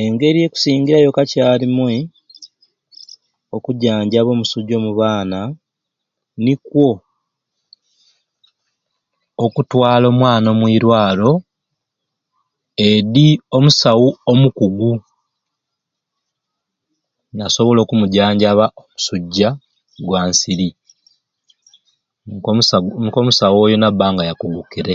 Engeri 0.00 0.38
ekusingirayo 0.42 1.10
kakyarumwei 1.16 2.00
okujanjaba 3.56 4.30
omusujja 4.32 4.74
omu 4.78 4.92
baana 5.00 5.40
nikwo 6.44 6.88
okutwala 9.44 10.04
omwana 10.12 10.46
omwirwalo 10.54 11.30
edi 12.88 13.26
omusawu 13.56 14.06
omukugu 14.30 14.90
nasobola 17.36 17.78
okumujanjaba 17.82 18.64
omusujja 18.80 19.48
gwa 20.06 20.20
nsiri 20.28 20.68
nko 22.34 22.50
nko 23.04 23.20
musawo 23.26 23.56
oyo 23.64 23.76
naba 23.78 24.06
nga 24.12 24.22
wakugukire 24.28 24.94